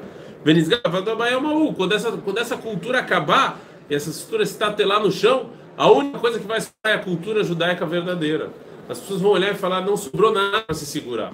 Quando 1.77 1.93
essa 1.93 2.13
quando 2.13 2.39
essa 2.39 2.57
cultura 2.57 3.01
acabar 3.01 3.61
e 3.90 3.96
essa 3.96 4.10
estrutura 4.10 4.44
estatelar 4.44 5.02
no 5.02 5.12
chão, 5.12 5.50
a 5.78 5.90
única 5.92 6.20
coisa 6.20 6.40
que 6.40 6.48
vai 6.48 6.60
sair 6.62 6.72
é 6.86 6.94
a 6.94 7.00
cultura 7.00 7.44
judaica 7.44 7.86
verdadeira. 7.86 8.50
As 8.90 9.00
pessoas 9.00 9.22
vão 9.22 9.32
olhar 9.32 9.52
e 9.52 9.56
falar 9.56 9.82
não 9.82 9.98
sobrou 9.98 10.32
nada 10.32 10.62
para 10.62 10.76
se 10.76 10.86
segurar 10.86 11.34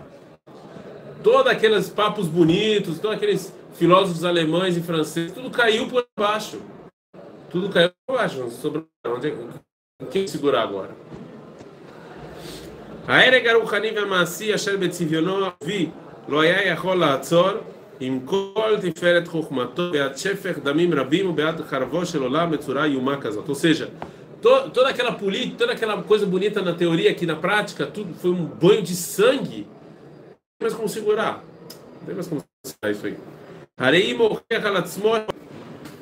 todos 1.24 1.48
aqueles 1.48 1.90
papos 1.90 2.28
bonitos, 2.28 3.00
todos 3.00 3.16
aqueles 3.16 3.54
filósofos 3.74 4.26
alemães 4.26 4.76
e 4.76 4.82
franceses, 4.82 5.32
tudo 5.32 5.50
caiu 5.50 5.88
por 5.88 6.06
baixo. 6.20 6.62
Tudo 7.50 7.70
caiu 7.70 7.90
por 8.06 8.18
baixo. 8.18 8.50
Sobre 8.50 8.84
onde 9.08 9.30
é, 9.30 9.36
quem 10.12 10.28
segurar 10.28 10.64
agora? 10.64 10.92
הערג 13.08 13.48
הרוחני 13.48 13.92
והמעשי 13.92 14.56
אשר 14.56 14.78
בצביונו 14.78 15.48
אבי 15.48 15.90
לא 16.28 16.42
היה 16.42 16.68
יכול 16.68 16.96
לעצור 16.96 17.50
עם 18.00 18.20
כל 18.26 18.76
תפארת 18.82 19.28
חוכמתו 19.28 19.92
בעד 19.92 20.18
שפך 20.18 20.58
דמים 20.64 20.94
רבים 20.94 21.30
ובעד 21.30 21.62
חרבו 21.62 22.06
של 22.06 22.22
עולם 22.22 22.52
בצורה 22.52 22.84
איומה 22.86 23.22
כזאת. 23.22 23.50
Ou 23.50 23.56
seja, 23.56 23.88
toda 24.44 24.90
aquela 24.90 25.14
política, 25.14 25.58
toda 25.58 25.72
aquela 25.72 26.04
coisa 26.04 26.26
bonita 26.26 26.62
na 26.62 26.74
teoria, 26.74 27.14
que 27.14 27.26
na 27.26 27.36
prática 27.36 27.86
tudo 27.86 28.14
foi 28.14 28.32
um 28.32 28.46
banho 28.46 28.82
de 28.82 28.96
sangue 28.96 29.66
mais 30.62 30.74
como 30.74 30.90
segurar. 30.90 31.44
Não 32.00 32.06
tem 32.06 32.16
mais 32.16 32.28
como 32.28 32.44
segurar 32.66 32.92
isso 32.92 33.06
aí. 33.06 33.18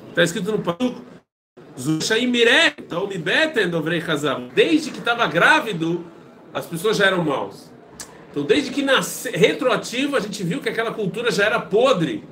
Está 0.10 0.24
escrito 0.24 0.51
no 0.51 0.60
Pasuk. 0.60 1.01
Desde 4.53 4.91
que 4.91 5.00
estava 5.00 5.27
grávido, 5.27 6.03
as 6.53 6.65
pessoas 6.65 6.98
já 6.98 7.06
eram 7.06 7.24
maus. 7.24 7.72
Então, 8.36 8.44
desde 8.44 8.72
que 8.72 8.82
nasce, 8.82 9.30
retroativo, 9.32 10.15
a 10.15 10.20
gente 10.20 10.44
viu 10.44 10.60
que 10.60 10.70
aquela 10.70 10.91
cultura 10.91 11.32
já 11.32 11.46
era 11.46 11.60
podre. 11.60 12.24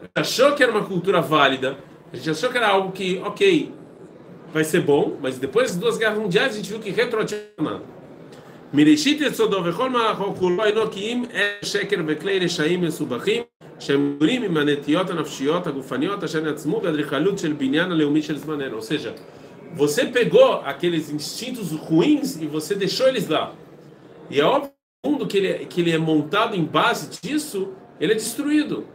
A 0.00 0.04
gente 0.04 0.12
achou 0.16 0.54
que 0.54 0.62
era 0.62 0.72
uma 0.72 0.84
cultura 0.84 1.20
válida. 1.20 1.78
A 2.12 2.16
gente 2.16 2.30
achou 2.30 2.50
que 2.50 2.56
era 2.56 2.68
algo 2.68 2.92
que, 2.92 3.18
ok, 3.24 3.72
vai 4.52 4.64
ser 4.64 4.80
bom, 4.80 5.16
mas 5.20 5.38
depois 5.38 5.70
das 5.70 5.76
duas 5.76 5.96
guerras 5.96 6.18
mundiais, 6.18 6.52
a 6.52 6.56
gente 6.56 6.68
viu 6.68 6.80
que 6.80 6.90
retroativo 6.90 7.40
não 7.58 7.66
é 7.66 7.72
nada. 7.72 7.84
מראשית 8.74 9.20
יסודו 9.20 9.62
וכל 9.64 9.90
מהלכו 9.90 10.34
כולו 10.34 10.64
אינו 10.64 10.90
כי 10.90 11.00
אם 11.00 11.24
שקר 11.62 11.96
וכלי 12.06 12.38
רשעים 12.38 12.80
מסובכים 12.80 13.42
שהם 13.78 14.14
גדולים 14.16 14.42
עם 14.42 14.56
הנטיות 14.56 15.10
הנפשיות 15.10 15.66
הגופניות 15.66 16.24
אשר 16.24 16.40
נעצמו 16.40 16.80
באדריכלות 16.80 17.38
של 17.38 17.52
בניין 17.52 17.92
הלאומי 17.92 18.22
של 18.22 18.38
זמננו. 18.38 18.76
Ou 18.76 18.82
seja, 18.82 19.14
você 19.74 20.04
pegou 20.06 20.54
aqueles 20.64 21.10
instintos 21.10 21.72
ruins 21.72 22.36
e 22.40 22.46
você 22.46 22.74
deixou 22.74 23.08
eles 23.08 23.28
lá. 23.28 23.52
E 24.30 24.40
é 24.40 24.44
óbvio 24.44 24.70
que 24.70 24.73
o 24.73 24.73
mundo 25.05 25.27
que 25.27 25.37
ele, 25.37 25.47
é, 25.47 25.57
que 25.65 25.81
ele 25.81 25.91
é 25.91 25.97
montado 25.97 26.55
em 26.55 26.63
base 26.63 27.09
disso, 27.21 27.73
ele 27.99 28.13
é 28.13 28.15
destruído. 28.15 28.87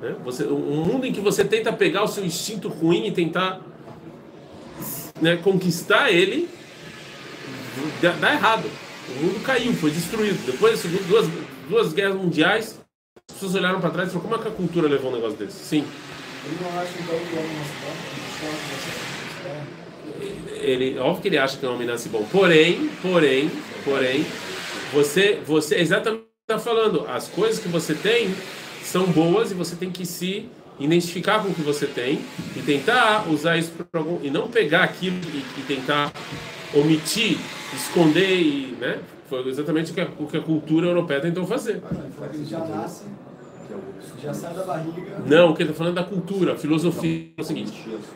Né? 0.00 0.16
Você, 0.24 0.44
um 0.44 0.84
mundo 0.84 1.06
em 1.06 1.12
que 1.12 1.20
você 1.20 1.44
tenta 1.44 1.72
pegar 1.72 2.02
o 2.02 2.08
seu 2.08 2.24
instinto 2.24 2.68
ruim 2.68 3.06
e 3.06 3.12
tentar 3.12 3.60
né, 5.20 5.36
conquistar 5.36 6.10
ele, 6.10 6.48
dá, 8.20 8.32
errado. 8.32 8.68
O 9.08 9.24
mundo 9.24 9.42
caiu, 9.42 9.72
foi 9.74 9.90
destruído. 9.90 10.44
Depois 10.46 10.82
das 10.82 10.92
duas, 11.06 11.28
duas 11.68 11.92
guerras 11.92 12.16
mundiais, 12.16 12.80
as 13.30 13.34
pessoas 13.34 13.54
olharam 13.54 13.80
para 13.80 13.90
trás 13.90 14.08
e 14.08 14.12
falaram: 14.12 14.30
como 14.30 14.40
é 14.40 14.44
que 14.44 14.52
a 14.52 14.56
cultura 14.56 14.88
levou 14.88 15.10
um 15.10 15.14
negócio 15.14 15.36
desse? 15.36 15.64
Sim. 15.64 15.84
Ele 16.46 16.56
não 16.60 16.80
acha 16.80 16.92
que 16.92 17.02
o 17.02 17.38
homem 17.38 17.56
nasce 17.58 19.04
ele, 20.64 20.98
óbvio 20.98 21.22
que 21.22 21.28
ele 21.28 21.38
acha 21.38 21.56
que 21.56 21.66
o 21.66 21.72
homem 21.72 21.86
nasce 21.86 22.08
bom. 22.08 22.26
Porém, 22.30 22.88
porém, 23.02 23.50
porém, 23.84 24.24
você, 24.94 25.40
você 25.44 25.76
exatamente 25.76 26.24
está 26.48 26.58
falando. 26.58 27.06
As 27.08 27.28
coisas 27.28 27.58
que 27.58 27.68
você 27.68 27.94
tem 27.94 28.34
são 28.82 29.06
boas 29.06 29.50
e 29.50 29.54
você 29.54 29.76
tem 29.76 29.90
que 29.90 30.06
se 30.06 30.48
identificar 30.78 31.42
com 31.42 31.50
o 31.50 31.54
que 31.54 31.62
você 31.62 31.86
tem 31.86 32.20
e 32.56 32.62
tentar 32.62 33.28
usar 33.28 33.56
isso 33.58 33.72
para 33.72 34.00
algum 34.00 34.24
e 34.24 34.30
não 34.30 34.48
pegar 34.48 34.82
aquilo 34.82 35.16
e, 35.16 35.60
e 35.60 35.64
tentar 35.66 36.12
omitir 36.74 37.38
esconder 37.74 38.40
e, 38.40 38.76
né? 38.80 39.00
Foi 39.28 39.46
exatamente 39.48 39.90
o 39.90 39.94
que 39.94 40.00
a, 40.00 40.08
o 40.18 40.26
que 40.26 40.36
a 40.36 40.40
cultura 40.40 40.86
europeia 40.86 41.20
tentou 41.20 41.46
fazer. 41.46 41.82
já 42.44 42.58
nasce, 42.60 43.04
já 44.22 44.34
sai 44.34 44.54
da 44.54 44.64
barriga. 44.64 45.18
Não, 45.26 45.50
o 45.50 45.54
que 45.54 45.62
ele 45.62 45.70
está 45.70 45.78
falando 45.78 45.98
é 45.98 46.02
da 46.02 46.08
cultura, 46.08 46.52
a 46.52 46.56
filosofia 46.56 47.32
é 47.36 47.40
o 47.40 47.44
seguinte: 47.44 47.72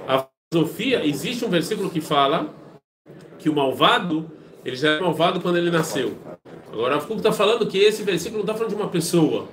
a 0.06 0.26
filosofia, 0.52 1.04
existe 1.04 1.44
um 1.44 1.50
versículo 1.50 1.90
que 1.90 2.00
fala 2.00 2.54
que 3.38 3.48
o 3.48 3.54
malvado, 3.54 4.30
ele 4.64 4.76
já 4.76 4.90
é 4.92 5.00
malvado 5.00 5.40
quando 5.40 5.56
ele 5.56 5.70
nasceu. 5.70 6.16
Agora, 6.72 6.96
a 6.96 7.14
está 7.14 7.32
falando 7.32 7.66
que 7.66 7.78
esse 7.78 8.02
versículo 8.02 8.38
não 8.38 8.44
está 8.44 8.54
falando 8.54 8.70
de 8.70 8.76
uma 8.76 8.88
pessoa. 8.88 9.48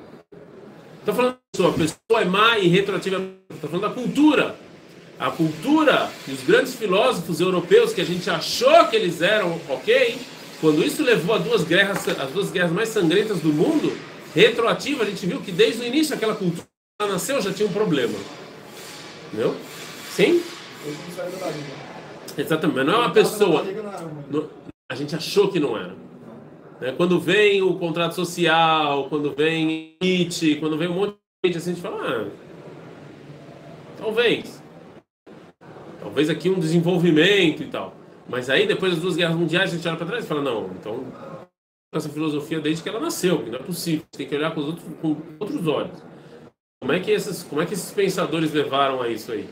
Está 0.99 1.13
falando 1.13 1.37
de 1.55 1.61
uma 1.61 1.71
pessoa. 1.71 1.87
A 1.87 1.89
pessoa 2.09 2.21
é 2.21 2.25
má 2.25 2.59
e 2.59 2.67
retroativa. 2.67 3.21
Está 3.49 3.67
falando 3.67 3.81
da 3.81 3.89
cultura 3.89 4.55
a 5.19 5.31
cultura 5.31 6.09
e 6.27 6.31
os 6.31 6.43
grandes 6.43 6.75
filósofos 6.75 7.39
europeus 7.39 7.93
que 7.93 8.01
a 8.01 8.05
gente 8.05 8.29
achou 8.29 8.87
que 8.87 8.95
eles 8.95 9.21
eram 9.21 9.59
ok, 9.69 10.17
quando 10.59 10.83
isso 10.83 11.03
levou 11.03 11.35
a 11.35 11.37
duas 11.37 11.63
guerras, 11.63 12.07
as 12.07 12.31
duas 12.31 12.51
guerras 12.51 12.71
mais 12.71 12.89
sangrentas 12.89 13.39
do 13.39 13.51
mundo, 13.51 13.95
retroativa, 14.33 15.03
a 15.03 15.05
gente 15.05 15.25
viu 15.25 15.39
que 15.41 15.51
desde 15.51 15.81
o 15.81 15.85
início 15.85 16.15
aquela 16.15 16.35
cultura 16.35 16.67
nasceu 16.99 17.41
já 17.41 17.53
tinha 17.53 17.67
um 17.67 17.73
problema. 17.73 18.17
Entendeu? 19.27 19.55
Sim? 20.11 20.41
Exatamente, 22.37 22.75
mas 22.75 22.85
não 22.85 22.93
é 22.93 22.97
uma 22.97 23.11
pessoa. 23.11 23.65
A 24.89 24.95
gente 24.95 25.15
achou 25.15 25.49
que 25.49 25.59
não 25.59 25.77
era. 25.77 25.95
Né? 26.79 26.93
Quando 26.95 27.19
vem 27.19 27.61
o 27.61 27.75
contrato 27.75 28.13
social, 28.13 29.07
quando 29.09 29.33
vem 29.33 29.97
Nietzsche, 30.01 30.55
quando 30.55 30.77
vem 30.77 30.87
um 30.87 30.93
monte 30.93 31.15
de 31.43 31.49
gente 31.49 31.57
assim, 31.57 31.71
a 31.71 31.73
gente 31.73 31.83
fala, 31.83 32.01
ah, 32.01 32.27
talvez 33.97 34.65
talvez 36.15 36.29
aqui 36.29 36.49
um 36.49 36.59
desenvolvimento 36.59 37.61
e 37.61 37.67
tal. 37.67 37.93
Mas 38.29 38.49
aí, 38.49 38.65
depois 38.65 38.93
das 38.93 39.01
duas 39.01 39.15
guerras 39.17 39.35
mundiais, 39.35 39.71
a 39.71 39.75
gente 39.75 39.87
olha 39.87 39.97
para 39.97 40.07
trás 40.07 40.23
e 40.23 40.27
fala: 40.27 40.41
não, 40.41 40.69
então, 40.79 41.05
essa 41.93 42.07
filosofia 42.09 42.59
desde 42.59 42.81
que 42.81 42.89
ela 42.89 42.99
nasceu, 42.99 43.43
que 43.43 43.49
não 43.49 43.59
é 43.59 43.63
possível, 43.63 44.05
tem 44.11 44.27
que 44.27 44.35
olhar 44.35 44.53
com, 44.53 44.61
os 44.61 44.67
outros, 44.67 44.85
com 45.01 45.17
outros 45.39 45.67
olhos. 45.67 46.03
Como 46.79 46.93
é, 46.93 46.99
que 46.99 47.11
esses, 47.11 47.43
como 47.43 47.61
é 47.61 47.65
que 47.65 47.73
esses 47.73 47.91
pensadores 47.91 48.53
levaram 48.53 49.01
a 49.01 49.09
isso 49.09 49.31
aí? 49.31 49.47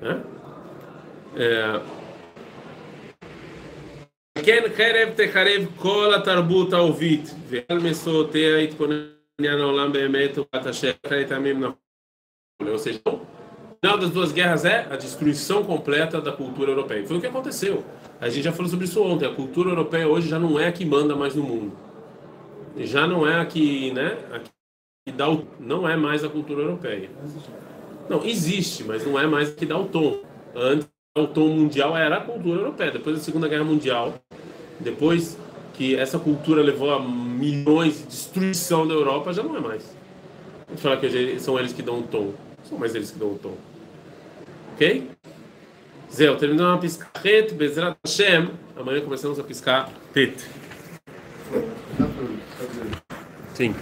Né? 0.00 0.22
É, 1.36 1.80
כן 4.43 4.63
חרב 4.75 5.09
תחרב 5.15 5.65
כל 5.75 6.13
התרבות 6.13 6.73
הערבית, 6.73 7.35
ועל 7.47 7.79
מסורותיה 7.79 8.59
יתכונן 8.59 9.03
העולם 9.41 9.93
באמת 9.93 10.37
ובאת 10.37 10.67
אשר 10.67 10.91
אחרי 11.05 11.25
טעמים 11.25 11.59
נכון. 11.59 11.75
Ou 12.67 12.77
seja, 12.77 12.99
o 13.05 13.21
final 13.81 13.97
das 13.97 14.09
duas 14.09 14.33
guerras 14.33 14.65
é 14.65 14.85
a 14.91 14.97
destruição 14.97 15.63
completa 15.63 16.19
da 16.19 16.31
cultura 16.31 16.71
europeia. 16.71 17.07
Foi 17.07 17.17
o 17.17 17.21
que 17.21 17.27
aconteceu. 17.27 17.85
A 18.19 18.27
gente 18.27 18.43
já 18.43 18.51
falou 18.51 18.69
sobre 18.69 18.85
isso 18.85 19.01
ontem. 19.01 19.25
A 19.25 19.33
cultura 19.33 19.69
europeia 19.69 20.07
hoje 20.07 20.27
já 20.27 20.37
não 20.37 20.59
é 20.59 20.67
a 20.67 20.71
que 20.71 20.83
manda 20.83 21.15
mais 21.15 21.35
no 21.35 21.43
mundo. 21.43 21.71
Já 22.77 23.07
não 23.07 23.25
é 23.25 23.39
a 23.39 23.45
que, 23.45 23.91
né, 23.91 24.17
a 24.33 24.39
que 24.39 25.11
dá 25.15 25.29
o, 25.29 25.47
não 25.59 25.87
é 25.87 25.95
mais 25.95 26.23
a 26.23 26.29
cultura 26.29 26.61
europeia. 26.61 27.09
Não, 28.09 28.25
existe, 28.25 28.83
mas 28.83 29.05
não 29.05 29.17
é 29.17 29.25
mais 29.25 29.51
a 29.51 29.55
que 29.55 29.65
dá 29.65 29.77
o 29.77 29.85
tom. 29.85 30.19
Antes, 30.55 30.89
o 31.16 31.28
tom 31.28 31.46
mundial 31.46 31.96
era 31.96 32.16
a 32.16 32.20
cultura 32.20 32.60
europeia. 32.60 32.90
Depois 32.90 33.16
da 33.16 33.22
Segunda 33.22 33.46
Guerra 33.46 33.62
Mundial, 33.62 34.14
depois 34.80 35.38
que 35.74 35.94
essa 35.94 36.18
cultura 36.18 36.60
levou 36.60 36.92
a 36.92 37.00
milhões 37.00 37.98
de 37.98 38.06
destruição 38.06 38.86
da 38.86 38.94
Europa, 38.94 39.32
já 39.32 39.42
não 39.42 39.56
é 39.56 39.60
mais. 39.60 39.96
A 40.66 40.70
gente 40.72 40.82
fala 40.82 40.96
que 40.96 41.38
são 41.38 41.56
eles 41.56 41.72
que 41.72 41.82
dão 41.82 42.00
o 42.00 42.02
tom. 42.02 42.32
São 42.64 42.78
mais 42.78 42.96
eles 42.96 43.12
que 43.12 43.18
dão 43.18 43.28
o 43.28 43.38
tom. 43.38 43.54
Ok? 44.72 45.08
Zé, 46.12 46.34
terminamos 46.34 46.74
a 46.74 46.78
piscar 46.78 47.10
ret, 47.22 47.54
Bezrat 47.54 47.96
Hashem. 48.04 48.50
Amanhã 48.76 49.00
começamos 49.00 49.38
a 49.38 49.44
piscar 49.44 49.90
tet. 50.12 50.34
Sim. 53.54 53.72